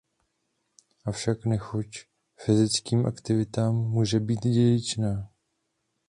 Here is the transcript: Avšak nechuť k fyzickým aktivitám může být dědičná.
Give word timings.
Avšak 1.11 1.39
nechuť 1.45 1.87
k 2.35 2.41
fyzickým 2.41 3.05
aktivitám 3.05 3.75
může 3.75 4.19
být 4.19 4.39
dědičná. 4.41 5.29